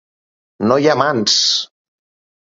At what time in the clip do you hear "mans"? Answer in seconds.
1.01-1.35